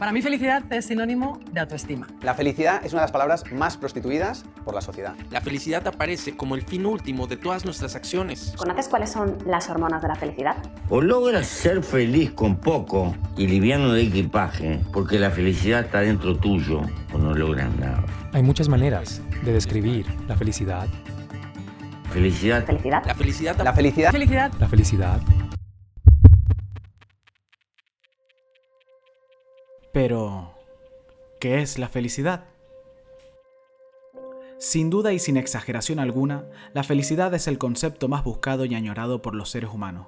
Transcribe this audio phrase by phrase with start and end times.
[0.00, 2.06] Para mí felicidad es sinónimo de autoestima.
[2.22, 5.14] La felicidad es una de las palabras más prostituidas por la sociedad.
[5.30, 8.54] La felicidad aparece como el fin último de todas nuestras acciones.
[8.56, 10.56] ¿Conoces cuáles son las hormonas de la felicidad?
[10.88, 16.34] O logras ser feliz con poco y liviano de equipaje, porque la felicidad está dentro
[16.34, 16.80] tuyo,
[17.12, 18.02] o no logras nada.
[18.32, 20.88] Hay muchas maneras de describir la felicidad.
[22.10, 22.64] Felicidad.
[22.64, 23.04] ¿Felicidad?
[23.04, 24.50] La felicidad La felicidad Felicidad.
[24.58, 25.20] La felicidad.
[29.92, 30.54] Pero,
[31.40, 32.44] ¿qué es la felicidad?
[34.58, 36.44] Sin duda y sin exageración alguna,
[36.74, 40.06] la felicidad es el concepto más buscado y añorado por los seres humanos.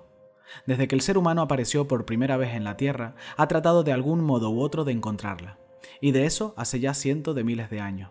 [0.66, 3.92] Desde que el ser humano apareció por primera vez en la Tierra, ha tratado de
[3.92, 5.58] algún modo u otro de encontrarla.
[6.00, 8.10] Y de eso hace ya cientos de miles de años.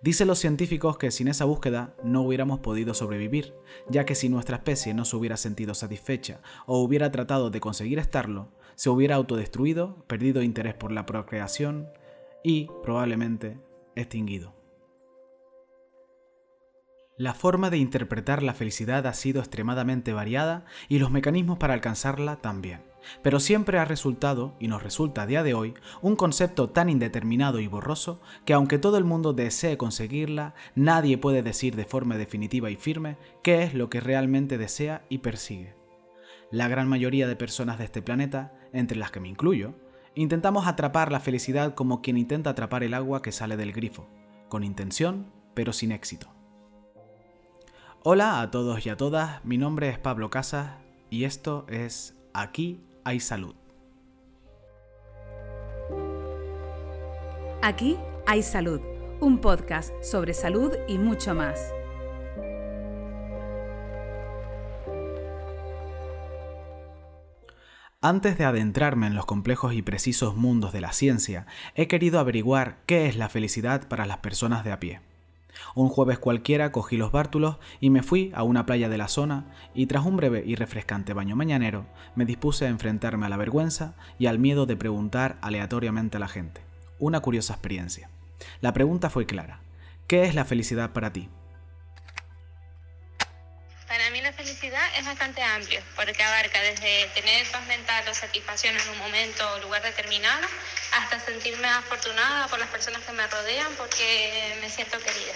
[0.00, 3.54] Dicen los científicos que sin esa búsqueda no hubiéramos podido sobrevivir,
[3.88, 7.98] ya que si nuestra especie no se hubiera sentido satisfecha o hubiera tratado de conseguir
[7.98, 11.88] estarlo, se hubiera autodestruido, perdido interés por la procreación
[12.42, 13.58] y, probablemente,
[13.94, 14.54] extinguido.
[17.16, 22.36] La forma de interpretar la felicidad ha sido extremadamente variada y los mecanismos para alcanzarla
[22.40, 22.80] también,
[23.22, 27.60] pero siempre ha resultado, y nos resulta a día de hoy, un concepto tan indeterminado
[27.60, 32.68] y borroso que aunque todo el mundo desee conseguirla, nadie puede decir de forma definitiva
[32.70, 35.83] y firme qué es lo que realmente desea y persigue.
[36.54, 39.74] La gran mayoría de personas de este planeta, entre las que me incluyo,
[40.14, 44.06] intentamos atrapar la felicidad como quien intenta atrapar el agua que sale del grifo,
[44.48, 46.28] con intención, pero sin éxito.
[48.04, 50.76] Hola a todos y a todas, mi nombre es Pablo Casas
[51.10, 53.56] y esto es Aquí hay salud.
[57.62, 57.96] Aquí
[58.28, 58.80] hay salud,
[59.20, 61.74] un podcast sobre salud y mucho más.
[68.06, 72.76] Antes de adentrarme en los complejos y precisos mundos de la ciencia, he querido averiguar
[72.84, 75.00] qué es la felicidad para las personas de a pie.
[75.74, 79.46] Un jueves cualquiera cogí los bártulos y me fui a una playa de la zona
[79.74, 83.94] y tras un breve y refrescante baño mañanero me dispuse a enfrentarme a la vergüenza
[84.18, 86.60] y al miedo de preguntar aleatoriamente a la gente.
[86.98, 88.10] Una curiosa experiencia.
[88.60, 89.60] La pregunta fue clara.
[90.08, 91.30] ¿Qué es la felicidad para ti?
[94.44, 99.42] Felicidad es bastante amplio, porque abarca desde tener paz mental o satisfacción en un momento
[99.56, 100.46] o lugar determinado,
[100.92, 105.32] hasta sentirme afortunada por las personas que me rodean porque me siento querida.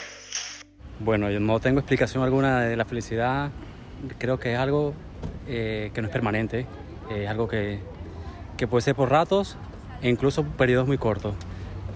[1.00, 3.50] Bueno, yo no tengo explicación alguna de la felicidad.
[4.18, 4.94] Creo que es algo
[5.46, 6.66] eh, que no es permanente,
[7.10, 7.80] es algo que,
[8.58, 9.56] que puede ser por ratos
[10.02, 11.34] e incluso por periodos muy cortos,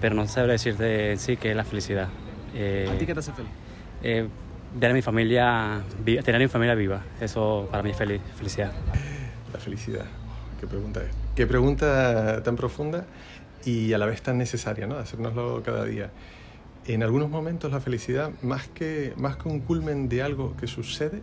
[0.01, 2.09] pero no sabré decirte en sí qué es la felicidad.
[2.55, 3.51] Eh, ¿A ti qué te hace feliz?
[4.75, 8.71] Ver a mi familia, tener a mi familia viva, eso para mí es felicidad.
[9.53, 10.05] La felicidad.
[10.59, 11.09] Qué pregunta es.
[11.35, 13.05] Qué pregunta tan profunda
[13.65, 14.95] y a la vez tan necesaria, ¿no?
[14.97, 16.09] Hacérnoslo cada día.
[16.85, 21.21] En algunos momentos la felicidad, más que, más que un culmen de algo que sucede,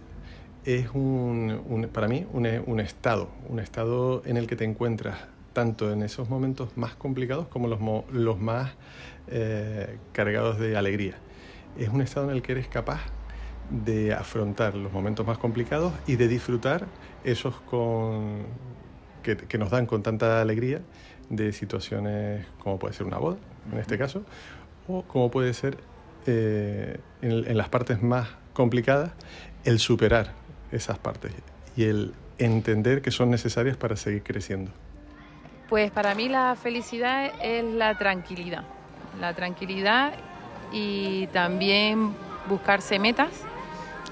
[0.65, 5.19] es un, un- para mí un, un estado, un estado en el que te encuentras
[5.53, 7.81] tanto en esos momentos más complicados como los,
[8.13, 8.73] los más
[9.29, 11.15] eh, cargados de alegría.
[11.79, 13.01] Es un estado en el que eres capaz
[13.71, 16.87] de afrontar los momentos más complicados y de disfrutar
[17.25, 18.43] esos con,
[19.23, 20.81] que, que nos dan con tanta alegría
[21.29, 23.37] de situaciones como puede ser una boda,
[23.73, 24.23] en este caso,
[24.89, 25.79] o como puede ser
[26.27, 29.13] eh, en, en las partes más complicadas,
[29.65, 30.33] el superar
[30.73, 31.33] esas partes
[31.77, 34.73] y el entender que son necesarias para seguir creciendo.
[35.69, 38.65] Pues para mí la felicidad es la tranquilidad.
[39.21, 40.15] La tranquilidad
[40.73, 42.13] y también
[42.49, 43.31] buscarse metas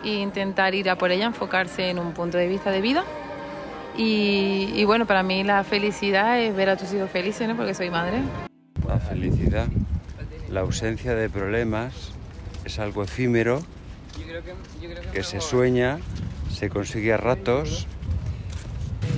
[0.05, 3.05] e intentar ir a por ella, enfocarse en un punto de vista de vida.
[3.97, 7.57] Y, y bueno, para mí la felicidad es ver a tus hijos felices, ¿no?
[7.57, 8.21] Porque soy madre.
[8.87, 9.67] La felicidad,
[10.51, 12.13] la ausencia de problemas
[12.65, 13.61] es algo efímero
[15.13, 15.99] que se sueña,
[16.51, 17.87] se consigue a ratos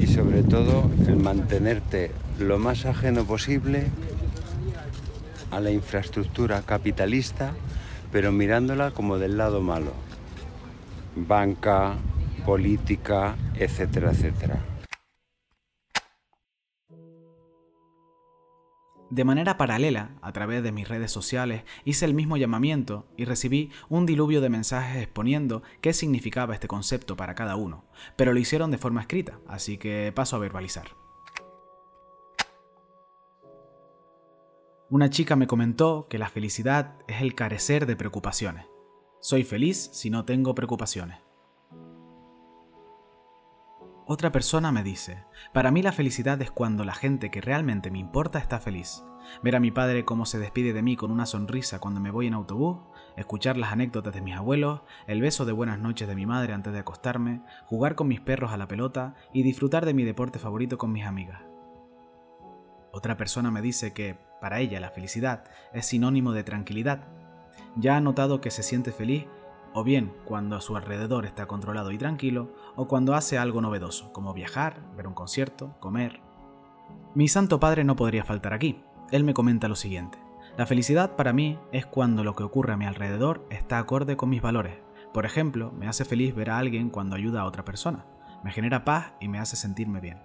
[0.01, 3.87] y sobre todo el mantenerte lo más ajeno posible
[5.51, 7.53] a la infraestructura capitalista,
[8.13, 9.93] pero mirándola como del lado malo.
[11.17, 11.97] Banca,
[12.45, 14.61] política, etcétera, etcétera.
[19.11, 23.73] De manera paralela, a través de mis redes sociales, hice el mismo llamamiento y recibí
[23.89, 27.85] un diluvio de mensajes exponiendo qué significaba este concepto para cada uno,
[28.15, 30.91] pero lo hicieron de forma escrita, así que paso a verbalizar.
[34.91, 38.70] Una chica me comentó que la felicidad es el carecer de preocupaciones.
[39.23, 41.19] Soy feliz si no tengo preocupaciones.
[44.07, 47.99] Otra persona me dice, para mí la felicidad es cuando la gente que realmente me
[47.99, 49.05] importa está feliz.
[49.43, 52.29] Ver a mi padre cómo se despide de mí con una sonrisa cuando me voy
[52.29, 52.79] en autobús,
[53.19, 56.73] escuchar las anécdotas de mis abuelos, el beso de buenas noches de mi madre antes
[56.73, 60.79] de acostarme, jugar con mis perros a la pelota y disfrutar de mi deporte favorito
[60.79, 61.43] con mis amigas.
[62.91, 65.45] Otra persona me dice que, para ella, la felicidad
[65.75, 67.07] es sinónimo de tranquilidad.
[67.77, 69.27] Ya ha notado que se siente feliz
[69.73, 74.13] o bien cuando a su alrededor está controlado y tranquilo, o cuando hace algo novedoso,
[74.13, 76.21] como viajar, ver un concierto, comer.
[77.15, 78.83] Mi Santo Padre no podría faltar aquí.
[79.11, 80.19] Él me comenta lo siguiente.
[80.57, 84.29] La felicidad para mí es cuando lo que ocurre a mi alrededor está acorde con
[84.29, 84.77] mis valores.
[85.13, 88.05] Por ejemplo, me hace feliz ver a alguien cuando ayuda a otra persona.
[88.45, 90.19] Me genera paz y me hace sentirme bien.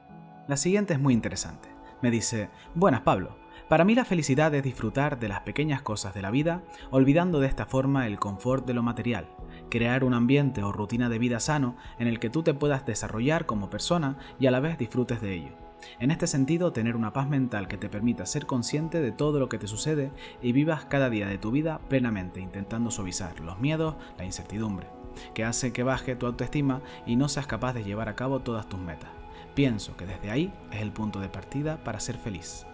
[0.48, 1.70] La siguiente es muy interesante.
[2.02, 3.36] Me dice, buenas Pablo,
[3.70, 7.48] para mí la felicidad es disfrutar de las pequeñas cosas de la vida, olvidando de
[7.48, 9.28] esta forma el confort de lo material,
[9.70, 13.46] crear un ambiente o rutina de vida sano en el que tú te puedas desarrollar
[13.46, 15.66] como persona y a la vez disfrutes de ello.
[16.00, 19.50] En este sentido, tener una paz mental que te permita ser consciente de todo lo
[19.50, 23.96] que te sucede y vivas cada día de tu vida plenamente, intentando suavizar los miedos,
[24.18, 24.88] la incertidumbre,
[25.34, 28.68] que hace que baje tu autoestima y no seas capaz de llevar a cabo todas
[28.68, 29.10] tus metas.
[29.54, 32.66] Pienso que desde ahí es el punto de partida para ser feliz.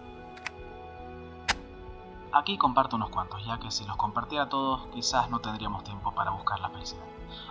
[2.34, 6.30] Aquí comparto unos cuantos, ya que si los compartiera todos quizás no tendríamos tiempo para
[6.30, 7.04] buscar la felicidad.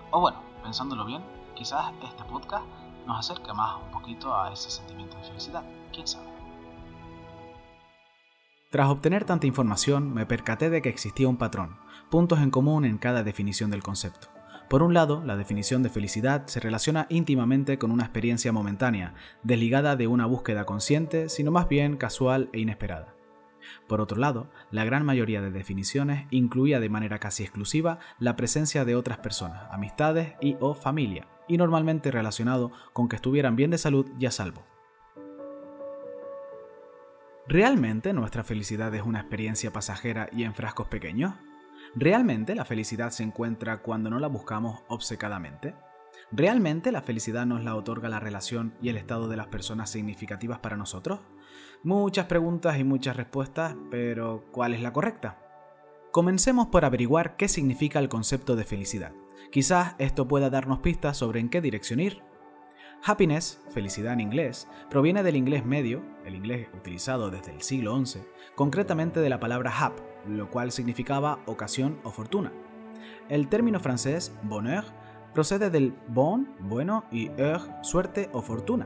[0.10, 1.24] O bueno, pensándolo bien,
[1.54, 2.66] quizás este podcast
[3.06, 5.64] nos acerque más un poquito a ese sentimiento de felicidad,
[5.94, 6.26] quién sabe.
[8.72, 11.78] Tras obtener tanta información, me percaté de que existía un patrón,
[12.10, 14.30] puntos en común en cada definición del concepto.
[14.68, 19.14] Por un lado, la definición de felicidad se relaciona íntimamente con una experiencia momentánea,
[19.44, 23.21] desligada de una búsqueda consciente, sino más bien casual e inesperada.
[23.88, 28.86] Por otro lado, la gran mayoría de definiciones incluía de manera casi exclusiva la presencia
[28.86, 33.78] de otras personas, amistades y o familia, y normalmente relacionado con que estuvieran bien de
[33.78, 34.66] salud y a salvo.
[37.48, 41.34] ¿Realmente nuestra felicidad es una experiencia pasajera y en frascos pequeños?
[41.96, 45.76] ¿Realmente la felicidad se encuentra cuando no la buscamos obcecadamente?
[46.32, 50.60] ¿Realmente la felicidad nos la otorga la relación y el estado de las personas significativas
[50.60, 51.20] para nosotros?
[51.84, 55.40] Muchas preguntas y muchas respuestas, pero ¿cuál es la correcta?
[56.12, 59.14] Comencemos por averiguar qué significa el concepto de felicidad.
[59.52, 62.22] Quizás esto pueda darnos pistas sobre en qué dirección ir.
[63.04, 68.20] Happiness, felicidad en inglés, proviene del inglés medio, el inglés utilizado desde el siglo XI,
[68.54, 69.98] concretamente de la palabra hap,
[70.28, 72.54] lo cual significaba ocasión o fortuna.
[73.28, 74.86] El término francés bonheur
[75.34, 78.86] procede del bon, bueno, y heure, suerte o fortuna.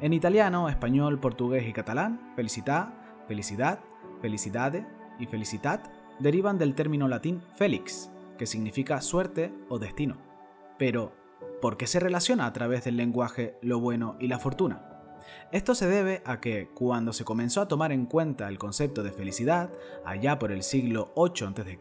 [0.00, 2.94] En italiano, español, portugués y catalán, felicità,
[3.26, 3.80] felicidad,
[4.20, 4.86] felicidade
[5.18, 5.88] y felicitat
[6.20, 8.08] derivan del término latín felix,
[8.38, 10.16] que significa suerte o destino.
[10.78, 11.12] Pero,
[11.60, 14.84] ¿por qué se relaciona a través del lenguaje lo bueno y la fortuna?
[15.50, 19.10] Esto se debe a que cuando se comenzó a tomar en cuenta el concepto de
[19.10, 19.68] felicidad,
[20.04, 21.78] allá por el siglo VIII a.C.,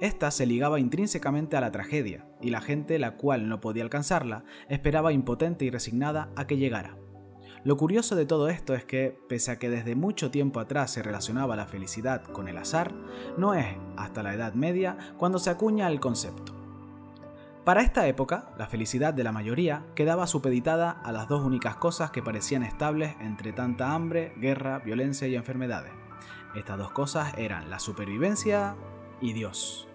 [0.00, 4.44] esta se ligaba intrínsecamente a la tragedia, y la gente la cual no podía alcanzarla
[4.68, 6.96] esperaba impotente y resignada a que llegara.
[7.64, 11.02] Lo curioso de todo esto es que, pese a que desde mucho tiempo atrás se
[11.02, 12.92] relacionaba la felicidad con el azar,
[13.38, 13.66] no es
[13.96, 16.52] hasta la Edad Media cuando se acuña el concepto.
[17.64, 22.10] Para esta época, la felicidad de la mayoría quedaba supeditada a las dos únicas cosas
[22.10, 25.92] que parecían estables entre tanta hambre, guerra, violencia y enfermedades.
[26.54, 28.76] Estas dos cosas eran la supervivencia
[29.22, 29.88] y Dios.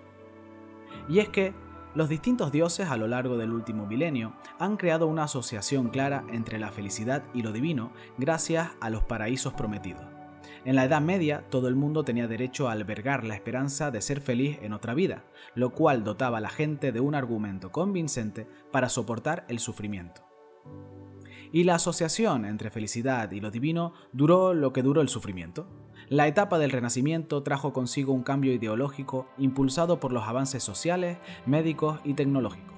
[1.08, 1.54] Y es que
[1.96, 6.60] los distintos dioses a lo largo del último milenio han creado una asociación clara entre
[6.60, 10.04] la felicidad y lo divino gracias a los paraísos prometidos.
[10.66, 14.22] En la Edad Media todo el mundo tenía derecho a albergar la esperanza de ser
[14.22, 15.24] feliz en otra vida,
[15.56, 20.22] lo cual dotaba a la gente de un argumento convincente para soportar el sufrimiento.
[21.52, 25.68] Y la asociación entre felicidad y lo divino duró lo que duró el sufrimiento.
[26.10, 32.00] La etapa del Renacimiento trajo consigo un cambio ideológico impulsado por los avances sociales, médicos
[32.04, 32.74] y tecnológicos.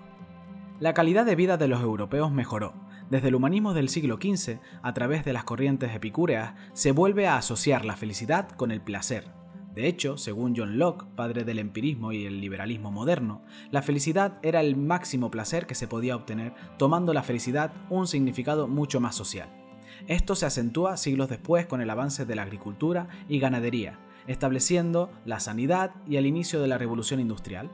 [0.82, 2.74] La calidad de vida de los europeos mejoró.
[3.10, 7.38] Desde el humanismo del siglo XV, a través de las corrientes epicúreas, se vuelve a
[7.38, 9.30] asociar la felicidad con el placer.
[9.74, 14.60] De hecho, según John Locke, padre del empirismo y el liberalismo moderno, la felicidad era
[14.60, 19.61] el máximo placer que se podía obtener, tomando la felicidad un significado mucho más social.
[20.08, 25.40] Esto se acentúa siglos después con el avance de la agricultura y ganadería, estableciendo la
[25.40, 27.70] sanidad y el inicio de la revolución industrial.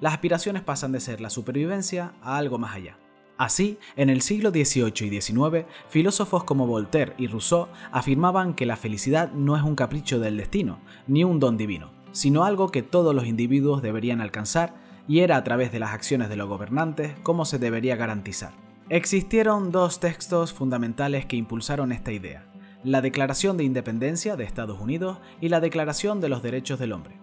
[0.00, 2.96] Las aspiraciones pasan de ser la supervivencia a algo más allá.
[3.36, 8.76] Así, en el siglo XVIII y XIX, filósofos como Voltaire y Rousseau afirmaban que la
[8.76, 13.14] felicidad no es un capricho del destino, ni un don divino, sino algo que todos
[13.14, 14.74] los individuos deberían alcanzar
[15.08, 18.52] y era a través de las acciones de los gobernantes como se debería garantizar.
[18.90, 22.44] Existieron dos textos fundamentales que impulsaron esta idea,
[22.82, 27.14] la Declaración de Independencia de Estados Unidos y la Declaración de los Derechos del Hombre.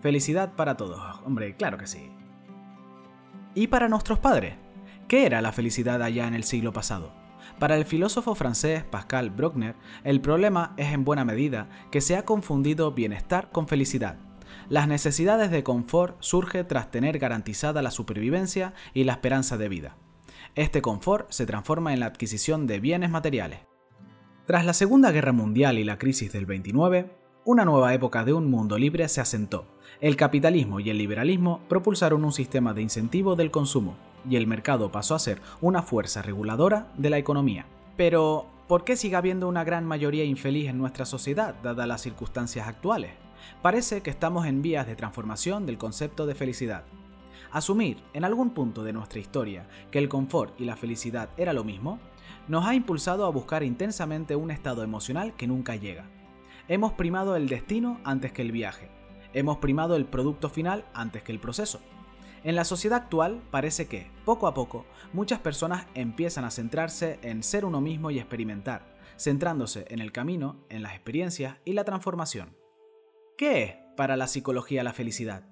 [0.00, 2.10] Felicidad para todos, hombre, claro que sí.
[3.54, 4.54] ¿Y para nuestros padres?
[5.08, 7.12] ¿Qué era la felicidad allá en el siglo pasado?
[7.58, 9.74] Para el filósofo francés Pascal Bruckner,
[10.04, 14.16] el problema es en buena medida que se ha confundido bienestar con felicidad.
[14.70, 19.96] Las necesidades de confort surgen tras tener garantizada la supervivencia y la esperanza de vida.
[20.56, 23.60] Este confort se transforma en la adquisición de bienes materiales.
[24.46, 27.08] Tras la Segunda Guerra Mundial y la crisis del 29,
[27.44, 29.64] una nueva época de un mundo libre se asentó.
[30.00, 33.96] El capitalismo y el liberalismo propulsaron un sistema de incentivo del consumo,
[34.28, 37.66] y el mercado pasó a ser una fuerza reguladora de la economía.
[37.96, 42.66] Pero, ¿por qué sigue habiendo una gran mayoría infeliz en nuestra sociedad, dadas las circunstancias
[42.66, 43.12] actuales?
[43.62, 46.82] Parece que estamos en vías de transformación del concepto de felicidad.
[47.52, 51.64] Asumir, en algún punto de nuestra historia, que el confort y la felicidad era lo
[51.64, 51.98] mismo,
[52.46, 56.08] nos ha impulsado a buscar intensamente un estado emocional que nunca llega.
[56.68, 58.88] Hemos primado el destino antes que el viaje.
[59.32, 61.80] Hemos primado el producto final antes que el proceso.
[62.44, 67.42] En la sociedad actual parece que, poco a poco, muchas personas empiezan a centrarse en
[67.42, 72.56] ser uno mismo y experimentar, centrándose en el camino, en las experiencias y la transformación.
[73.36, 75.49] ¿Qué es para la psicología la felicidad?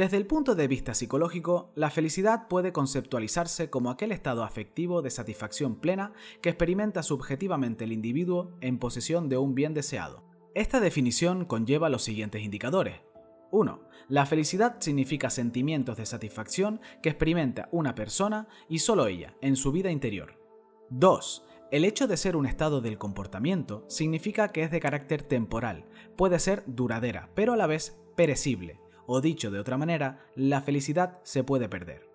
[0.00, 5.10] Desde el punto de vista psicológico, la felicidad puede conceptualizarse como aquel estado afectivo de
[5.10, 10.24] satisfacción plena que experimenta subjetivamente el individuo en posesión de un bien deseado.
[10.54, 13.02] Esta definición conlleva los siguientes indicadores.
[13.50, 13.82] 1.
[14.08, 19.70] La felicidad significa sentimientos de satisfacción que experimenta una persona y solo ella en su
[19.70, 20.40] vida interior.
[20.88, 21.44] 2.
[21.72, 25.84] El hecho de ser un estado del comportamiento significa que es de carácter temporal,
[26.16, 31.18] puede ser duradera, pero a la vez perecible, o dicho de otra manera, la felicidad
[31.22, 32.08] se puede perder.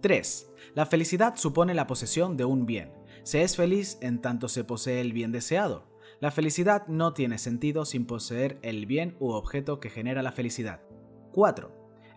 [0.00, 0.52] 3.
[0.74, 2.92] La felicidad supone la posesión de un bien.
[3.22, 5.88] Se es feliz en tanto se posee el bien deseado.
[6.20, 10.80] La felicidad no tiene sentido sin poseer el bien u objeto que genera la felicidad.
[11.32, 11.70] 4.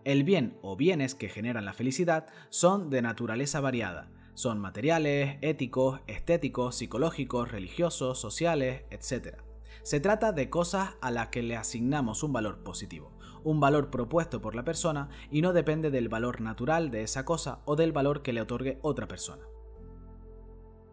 [0.06, 4.10] El bien o bienes que generan la felicidad son de naturaleza variada.
[4.34, 9.40] Son materiales, éticos, estéticos, psicológicos, religiosos, sociales, etc.
[9.84, 14.42] Se trata de cosas a las que le asignamos un valor positivo, un valor propuesto
[14.42, 18.22] por la persona y no depende del valor natural de esa cosa o del valor
[18.22, 19.44] que le otorgue otra persona.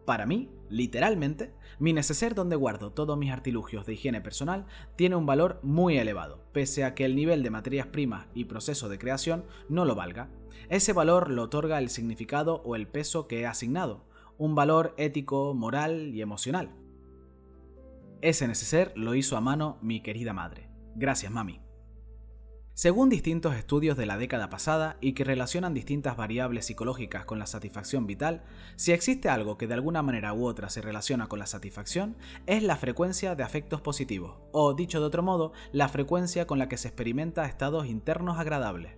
[0.07, 5.25] Para mí, literalmente, mi neceser donde guardo todos mis artilugios de higiene personal tiene un
[5.25, 9.43] valor muy elevado, pese a que el nivel de materias primas y proceso de creación
[9.67, 10.29] no lo valga.
[10.69, 14.05] Ese valor lo otorga el significado o el peso que he asignado,
[14.37, 16.71] un valor ético, moral y emocional.
[18.21, 20.69] Ese neceser lo hizo a mano mi querida madre.
[20.95, 21.66] Gracias, mami.
[22.77, 27.47] Según distintos estudios de la década pasada y que relacionan distintas variables psicológicas con la
[27.47, 28.43] satisfacción vital,
[28.75, 32.61] si existe algo que de alguna manera u otra se relaciona con la satisfacción, es
[32.61, 36.77] la frecuencia de afectos positivos, o dicho de otro modo, la frecuencia con la que
[36.77, 38.91] se experimenta estados internos agradables.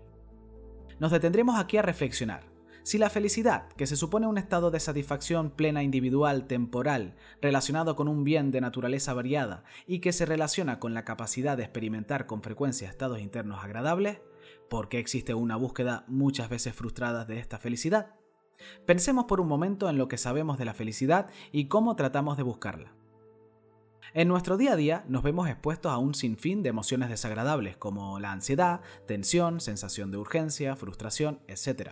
[1.00, 2.49] Nos detendremos aquí a reflexionar.
[2.84, 8.08] Si la felicidad, que se supone un estado de satisfacción plena individual temporal relacionado con
[8.08, 12.42] un bien de naturaleza variada y que se relaciona con la capacidad de experimentar con
[12.42, 14.22] frecuencia estados internos agradables,
[14.70, 18.16] ¿por qué existe una búsqueda muchas veces frustrada de esta felicidad?
[18.86, 22.44] Pensemos por un momento en lo que sabemos de la felicidad y cómo tratamos de
[22.44, 22.94] buscarla.
[24.14, 28.20] En nuestro día a día nos vemos expuestos a un sinfín de emociones desagradables como
[28.20, 31.92] la ansiedad, tensión, sensación de urgencia, frustración, etc.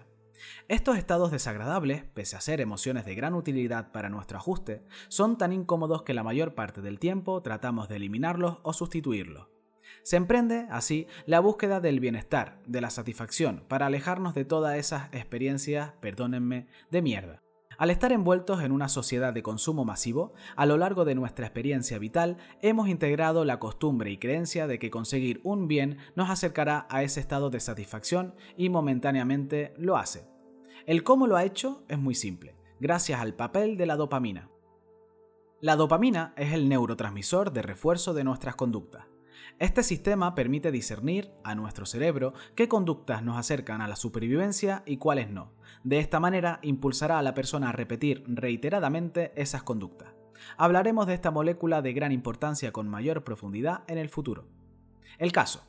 [0.67, 5.53] Estos estados desagradables, pese a ser emociones de gran utilidad para nuestro ajuste, son tan
[5.53, 9.48] incómodos que la mayor parte del tiempo tratamos de eliminarlos o sustituirlos.
[10.03, 15.13] Se emprende, así, la búsqueda del bienestar, de la satisfacción, para alejarnos de todas esas
[15.13, 17.47] experiencias, perdónenme, de mierda.
[17.78, 22.00] Al estar envueltos en una sociedad de consumo masivo, a lo largo de nuestra experiencia
[22.00, 27.04] vital hemos integrado la costumbre y creencia de que conseguir un bien nos acercará a
[27.04, 30.28] ese estado de satisfacción y momentáneamente lo hace.
[30.88, 34.50] El cómo lo ha hecho es muy simple, gracias al papel de la dopamina.
[35.62, 39.06] La dopamina es el neurotransmisor de refuerzo de nuestras conductas.
[39.60, 44.98] Este sistema permite discernir a nuestro cerebro qué conductas nos acercan a la supervivencia y
[44.98, 45.52] cuáles no.
[45.84, 50.14] De esta manera impulsará a la persona a repetir reiteradamente esas conductas.
[50.58, 54.48] Hablaremos de esta molécula de gran importancia con mayor profundidad en el futuro.
[55.18, 55.64] El caso.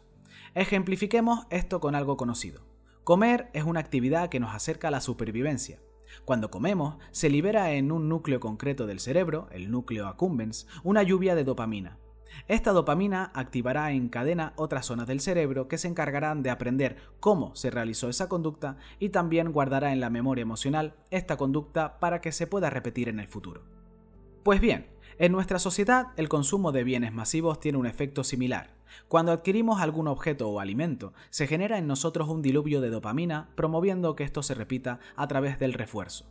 [0.55, 2.67] Ejemplifiquemos esto con algo conocido.
[3.05, 5.81] Comer es una actividad que nos acerca a la supervivencia.
[6.27, 11.35] Cuando comemos, se libera en un núcleo concreto del cerebro, el núcleo accumbens, una lluvia
[11.35, 11.99] de dopamina.
[12.47, 17.55] Esta dopamina activará en cadena otras zonas del cerebro que se encargarán de aprender cómo
[17.57, 22.33] se realizó esa conducta y también guardará en la memoria emocional esta conducta para que
[22.33, 23.63] se pueda repetir en el futuro.
[24.43, 24.87] Pues bien,
[25.19, 28.79] en nuestra sociedad el consumo de bienes masivos tiene un efecto similar.
[29.09, 34.17] Cuando adquirimos algún objeto o alimento, se genera en nosotros un diluvio de dopamina promoviendo
[34.17, 36.27] que esto se repita a través del refuerzo.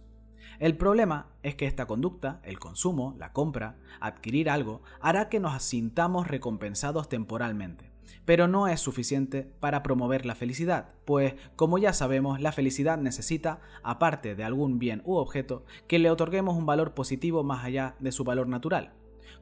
[0.59, 5.61] El problema es que esta conducta, el consumo, la compra, adquirir algo, hará que nos
[5.61, 7.91] sintamos recompensados temporalmente.
[8.25, 13.61] Pero no es suficiente para promover la felicidad, pues, como ya sabemos, la felicidad necesita,
[13.83, 18.11] aparte de algún bien u objeto, que le otorguemos un valor positivo más allá de
[18.11, 18.93] su valor natural.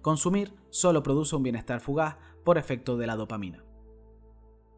[0.01, 3.63] Consumir solo produce un bienestar fugaz por efecto de la dopamina.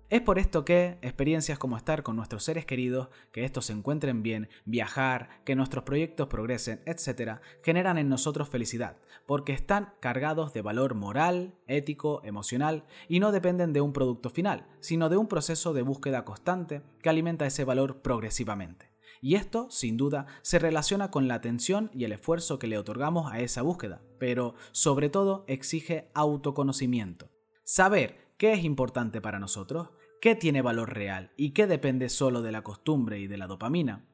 [0.09, 4.23] Es por esto que experiencias como estar con nuestros seres queridos, que estos se encuentren
[4.23, 8.95] bien, viajar, que nuestros proyectos progresen, etc., generan en nosotros felicidad,
[9.25, 14.65] porque están cargados de valor moral, ético, emocional y no dependen de un producto final,
[14.79, 18.93] sino de un proceso de búsqueda constante que alimenta ese valor progresivamente.
[19.19, 23.29] Y esto, sin duda, se relaciona con la atención y el esfuerzo que le otorgamos
[23.29, 27.29] a esa búsqueda, pero sobre todo exige autoconocimiento.
[27.65, 29.89] Saber qué es importante para nosotros,
[30.21, 34.05] qué tiene valor real y qué depende solo de la costumbre y de la dopamina,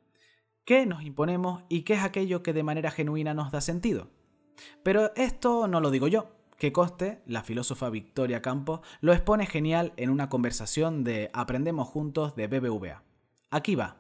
[0.66, 4.10] qué nos imponemos y qué es aquello que de manera genuina nos da sentido.
[4.84, 9.94] Pero esto no lo digo yo, que coste, la filósofa Victoria Campos lo expone genial
[9.98, 13.04] en una conversación de Aprendemos Juntos de BBVA.
[13.50, 13.98] Aquí va.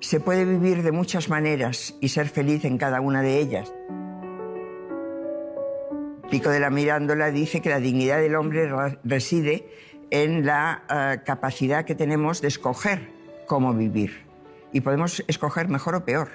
[0.00, 3.72] Se puede vivir de muchas maneras y ser feliz en cada una de ellas.
[6.30, 8.70] Pico de la Mirándola dice que la dignidad del hombre
[9.02, 9.66] reside
[10.10, 13.08] en la eh, capacidad que tenemos de escoger
[13.46, 14.26] cómo vivir.
[14.70, 16.28] Y podemos escoger mejor o peor.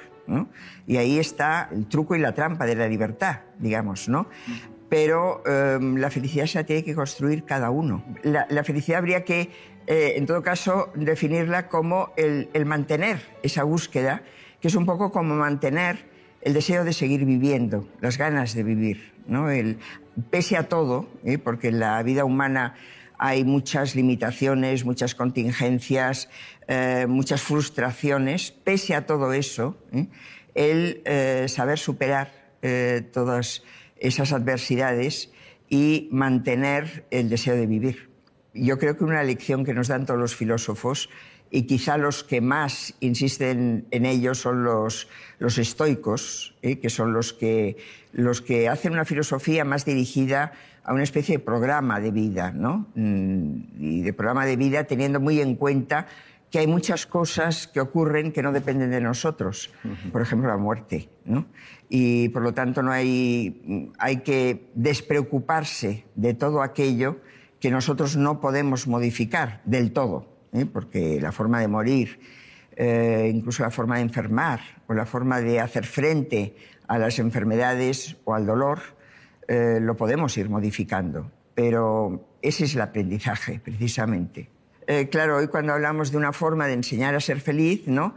[0.87, 4.27] Y ahí está el truco y la trampa de la libertad, digamos, ¿no?
[4.89, 8.03] Pero em, la felicidad se la tiene que construir cada uno.
[8.23, 9.51] La, felicidad habría que,
[9.85, 14.23] eh, en todo caso, definirla como el mantener esa búsqueda,
[14.61, 16.05] que es un poco como mantener
[16.43, 19.49] el deseo de seguir viviendo, las ganas de vivir, ¿no?
[19.49, 19.77] el,
[20.29, 21.37] pese a todo, ¿eh?
[21.37, 22.75] porque en la vida humana
[23.17, 26.29] hay muchas limitaciones, muchas contingencias,
[26.67, 30.07] eh, muchas frustraciones, pese a todo eso, ¿eh?
[30.55, 32.31] el saber superar
[33.11, 33.63] todas
[33.97, 35.31] esas adversidades
[35.67, 38.09] y mantener el deseo de vivir.
[38.53, 41.09] Yo creo que una lección que nos dan todos los filósofos
[41.53, 46.79] y quizá los que más insisten en ello son los, los estoicos, ¿eh?
[46.79, 47.77] que son los que,
[48.11, 52.87] los que hacen una filosofía más dirigida a una especie de programa de vida, ¿no?
[52.95, 56.07] Mm, y de programa de vida teniendo muy en cuenta
[56.49, 59.71] que hay muchas cosas que ocurren que no dependen de nosotros,
[60.11, 61.45] por ejemplo la muerte, ¿no?
[61.87, 67.17] Y por lo tanto no hay, hay que despreocuparse de todo aquello
[67.59, 70.32] que nosotros no podemos modificar del todo.
[70.53, 70.65] ¿Eh?
[70.65, 72.19] porque la forma de morir,
[72.75, 76.55] eh, incluso la forma de enfermar o la forma de hacer frente
[76.87, 78.79] a las enfermedades o al dolor,
[79.47, 81.31] eh, lo podemos ir modificando.
[81.55, 84.49] Pero ese es el aprendizaje, precisamente.
[85.11, 88.15] claro, hoy cuando hablamos de una forma de enseñar a ser feliz, ¿no?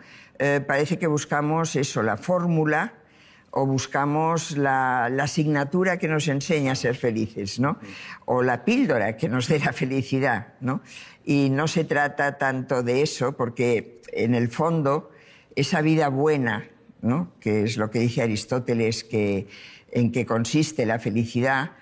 [0.67, 2.95] parece que buscamos eso, la fórmula
[3.51, 7.79] o buscamos la, asignatura que nos enseña a ser felices, ¿no?
[8.27, 10.83] O la píldora que nos dé la felicidad, ¿no?
[11.25, 15.11] Y no se trata tanto de eso, porque en el fondo
[15.57, 16.69] esa vida buena,
[17.01, 17.33] ¿no?
[17.41, 19.49] que es lo que dice Aristóteles, que,
[19.91, 21.73] en que consiste la felicidad,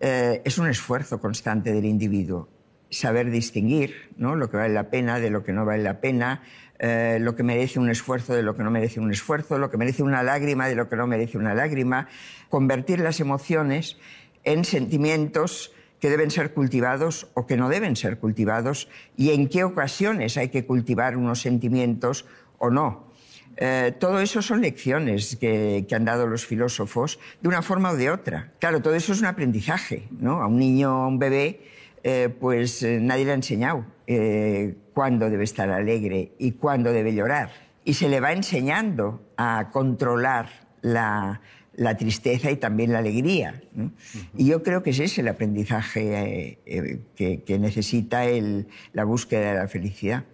[0.00, 2.48] eh, es un esfuerzo constante del individuo.
[2.90, 4.34] Saber distinguir ¿no?
[4.34, 6.42] lo que vale la pena de lo que no vale la pena,
[6.78, 9.76] eh, lo que merece un esfuerzo de lo que no merece un esfuerzo, lo que
[9.76, 12.08] merece una lágrima de lo que no merece una lágrima,
[12.48, 13.98] convertir las emociones
[14.44, 19.64] en sentimientos que deben ser cultivados o que no deben ser cultivados y en qué
[19.64, 22.26] ocasiones hay que cultivar unos sentimientos
[22.58, 23.08] o no.
[23.60, 28.10] Eh, todo eso son lecciones que, han dado los filósofos de una forma o de
[28.10, 28.52] otra.
[28.60, 30.40] Claro, todo eso es un aprendizaje, ¿no?
[30.42, 31.60] A un niño, a un bebé,
[32.02, 33.84] eh, pues eh, nadie le ha enseñado
[34.94, 37.50] cuándo debe estar alegre y cuándo debe llorar.
[37.84, 40.48] Y se le va enseñando a controlar
[40.80, 41.40] la,
[41.78, 43.62] la tristeza y también la alegría.
[44.36, 48.24] Y yo creo que ese es el aprendizaje eh, eh, que, necesita
[48.92, 50.24] la búsqueda de la felicidad.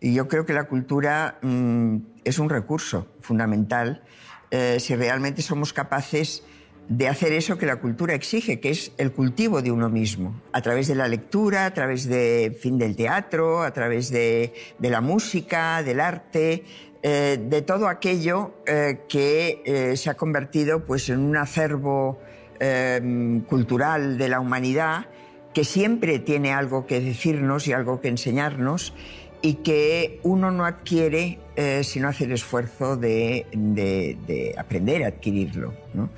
[0.00, 4.04] Y yo creo que la cultura mm, es un recurso fundamental
[4.52, 6.44] eh, si realmente somos capaces
[6.88, 10.60] de hacer eso que la cultura exige, que es el cultivo de uno mismo, a
[10.60, 15.00] través de la lectura, a través de, fin, del teatro, a través de, de la
[15.00, 16.64] música, del arte,
[17.06, 22.18] eh, de todo aquello eh, que eh, se ha convertido pues, en un acervo
[22.58, 25.04] em, cultural de la humanidad
[25.52, 28.94] que siempre tiene algo que decirnos y algo que enseñarnos
[29.42, 31.38] y que uno no adquiere
[31.82, 35.74] si no hace el esfuerzo de, de aprender a adquirirlo.
[35.92, 36.08] ¿no?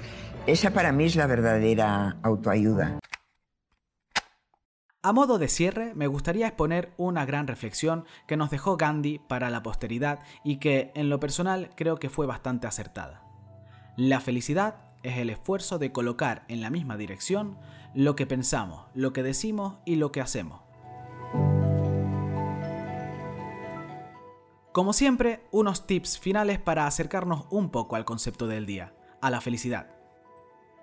[0.46, 3.00] Esa para mí es la verdadera autoayuda.
[5.02, 9.50] A modo de cierre, me gustaría exponer una gran reflexión que nos dejó Gandhi para
[9.50, 13.24] la posteridad y que, en lo personal, creo que fue bastante acertada.
[13.96, 17.59] La felicidad es el esfuerzo de colocar en la misma dirección
[17.92, 20.61] lo que pensamos, lo que decimos y lo que hacemos.
[24.70, 29.40] Como siempre, unos tips finales para acercarnos un poco al concepto del día, a la
[29.40, 29.95] felicidad.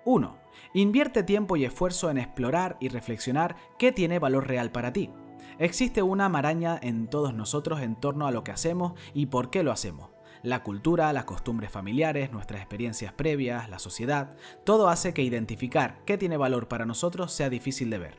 [0.04, 0.36] 1.
[0.74, 5.10] Invierte tiempo y esfuerzo en explorar y reflexionar qué tiene valor real para ti.
[5.58, 9.62] Existe una maraña en todos nosotros en torno a lo que hacemos y por qué
[9.62, 10.10] lo hacemos.
[10.42, 16.18] La cultura, las costumbres familiares, nuestras experiencias previas, la sociedad, todo hace que identificar qué
[16.18, 18.18] tiene valor para nosotros sea difícil de ver.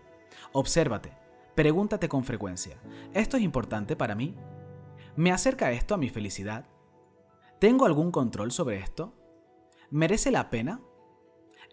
[0.51, 1.13] Obsérvate,
[1.53, 2.77] pregúntate con frecuencia,
[3.13, 4.35] ¿esto es importante para mí?
[5.15, 6.65] ¿Me acerca esto a mi felicidad?
[7.59, 9.13] ¿Tengo algún control sobre esto?
[9.91, 10.81] ¿Merece la pena?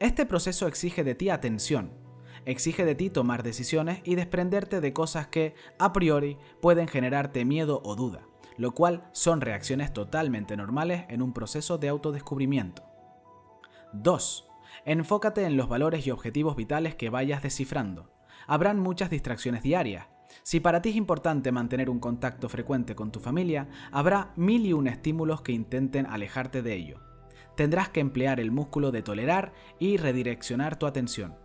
[0.03, 1.93] Este proceso exige de ti atención,
[2.45, 7.81] exige de ti tomar decisiones y desprenderte de cosas que, a priori, pueden generarte miedo
[7.85, 12.83] o duda, lo cual son reacciones totalmente normales en un proceso de autodescubrimiento.
[13.93, 14.51] 2.
[14.87, 18.11] Enfócate en los valores y objetivos vitales que vayas descifrando.
[18.49, 20.09] Habrán muchas distracciones diarias.
[20.43, 24.73] Si para ti es importante mantener un contacto frecuente con tu familia, habrá mil y
[24.73, 27.12] un estímulos que intenten alejarte de ello
[27.57, 31.37] tendrás que emplear el músculo de tolerar y redireccionar tu atención.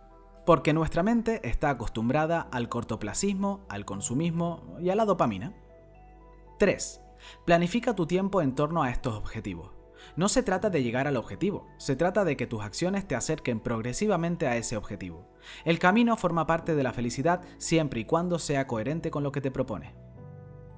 [0.46, 5.54] Porque nuestra mente está acostumbrada al cortoplacismo, al consumismo y a la dopamina.
[6.58, 7.02] 3.
[7.44, 9.72] Planifica tu tiempo en torno a estos objetivos.
[10.16, 13.60] No se trata de llegar al objetivo, se trata de que tus acciones te acerquen
[13.60, 15.28] progresivamente a ese objetivo.
[15.64, 19.40] El camino forma parte de la felicidad siempre y cuando sea coherente con lo que
[19.40, 19.92] te propones.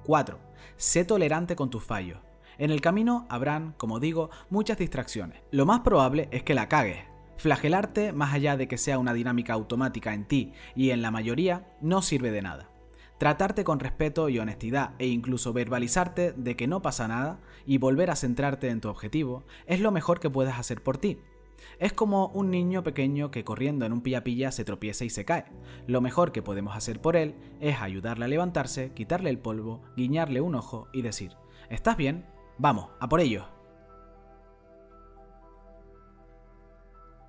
[0.05, 0.39] 4.
[0.75, 2.19] Sé tolerante con tus fallos.
[2.61, 5.41] En el camino habrán, como digo, muchas distracciones.
[5.49, 6.99] Lo más probable es que la cagues.
[7.37, 11.65] Flagelarte, más allá de que sea una dinámica automática en ti y en la mayoría,
[11.81, 12.69] no sirve de nada.
[13.17, 18.11] Tratarte con respeto y honestidad e incluso verbalizarte de que no pasa nada y volver
[18.11, 21.17] a centrarte en tu objetivo es lo mejor que puedes hacer por ti.
[21.79, 25.45] Es como un niño pequeño que corriendo en un pilla-pilla se tropieza y se cae.
[25.87, 30.41] Lo mejor que podemos hacer por él es ayudarle a levantarse, quitarle el polvo, guiñarle
[30.41, 31.31] un ojo y decir,
[31.71, 32.23] ¿estás bien?
[32.61, 33.47] Vamos, a por ello.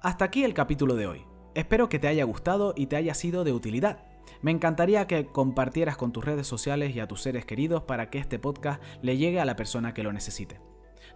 [0.03, 1.25] Hasta aquí el capítulo de hoy.
[1.55, 4.05] Espero que te haya gustado y te haya sido de utilidad.
[4.43, 8.19] Me encantaría que compartieras con tus redes sociales y a tus seres queridos para que
[8.19, 10.61] este podcast le llegue a la persona que lo necesite.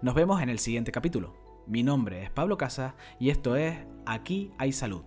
[0.01, 1.35] Nos vemos en el siguiente capítulo.
[1.67, 3.77] Mi nombre es Pablo Casas y esto es
[4.07, 5.05] Aquí hay salud.